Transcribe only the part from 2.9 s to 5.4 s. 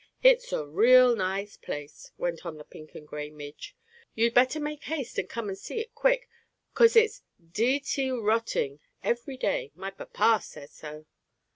and gray midge. "You'd better make haste and